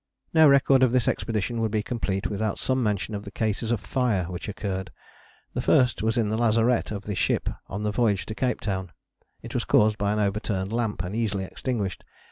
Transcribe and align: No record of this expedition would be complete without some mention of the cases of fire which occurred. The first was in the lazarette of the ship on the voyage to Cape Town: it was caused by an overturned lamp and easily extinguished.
No 0.33 0.49
record 0.49 0.81
of 0.81 0.93
this 0.93 1.07
expedition 1.07 1.61
would 1.61 1.69
be 1.69 1.83
complete 1.83 2.25
without 2.25 2.57
some 2.57 2.81
mention 2.81 3.13
of 3.13 3.23
the 3.23 3.29
cases 3.29 3.69
of 3.69 3.79
fire 3.79 4.23
which 4.23 4.49
occurred. 4.49 4.89
The 5.53 5.61
first 5.61 6.01
was 6.01 6.17
in 6.17 6.29
the 6.29 6.39
lazarette 6.39 6.89
of 6.89 7.03
the 7.03 7.13
ship 7.13 7.49
on 7.67 7.83
the 7.83 7.91
voyage 7.91 8.25
to 8.25 8.33
Cape 8.33 8.61
Town: 8.61 8.93
it 9.43 9.53
was 9.53 9.63
caused 9.63 9.99
by 9.99 10.11
an 10.11 10.19
overturned 10.19 10.73
lamp 10.73 11.03
and 11.03 11.15
easily 11.15 11.43
extinguished. 11.45 12.03